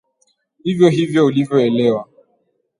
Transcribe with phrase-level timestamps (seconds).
[0.63, 2.07] Hivyohivyo ulivyoelewa